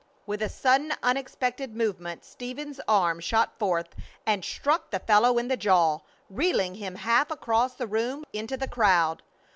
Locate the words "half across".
6.95-7.75